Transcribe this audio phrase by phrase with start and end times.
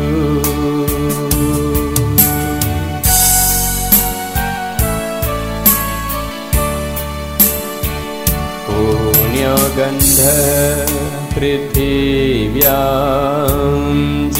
[8.66, 10.18] पुण्यगन्ध
[11.38, 12.74] पृथिव्यां
[14.36, 14.38] च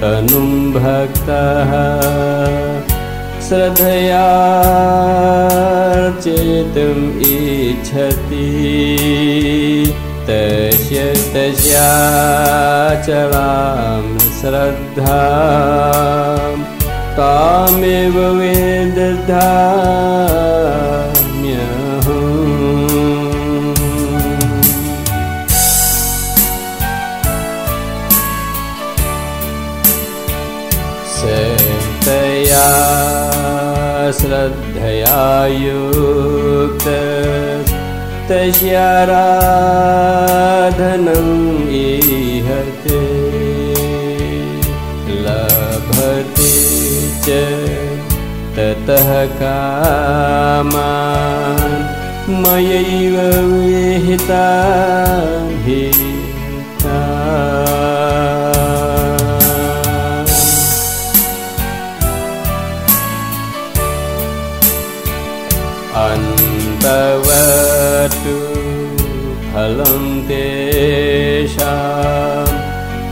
[0.00, 1.70] तनुं भक्तः
[3.48, 4.26] श्रद्धया
[6.20, 8.50] चेतुम् इच्छति।
[10.24, 15.22] तस्य तस्याचलां श्रद्धा।
[17.16, 19.48] तामेव वेदधा
[34.18, 35.20] श्रद्धया
[35.62, 36.86] युक्त
[38.28, 38.94] तस्याराधनम्
[41.80, 43.00] इहते
[45.24, 46.52] लभते
[47.26, 47.28] च
[48.56, 50.84] ततः कामान्
[52.42, 53.16] मयैव
[53.52, 54.44] विहिता
[55.74, 56.13] अन्तवतु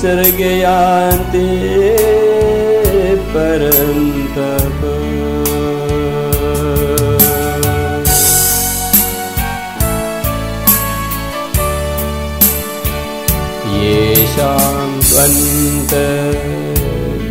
[0.01, 1.47] सर्गयान्ते
[3.35, 4.82] परन्तप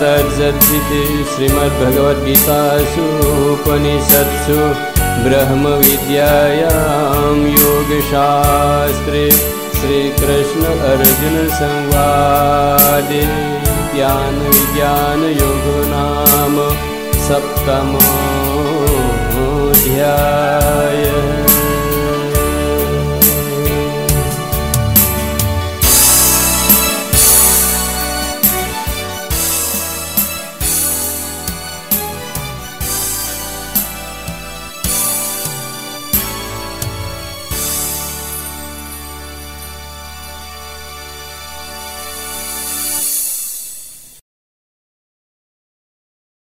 [0.00, 3.06] तत्सदिति श्रीमद्भगवद्गीतासु
[3.52, 4.58] उपनिषत्सु
[5.24, 6.72] ब्रह्मविद्यायां
[7.58, 9.24] योगशास्त्रे
[9.78, 11.98] श्रीकृष्ण अर्जुनसंवादे
[13.94, 16.56] ज्ञानविज्ञानयोगो नाम
[17.28, 17.88] सप्तमोऽध्याय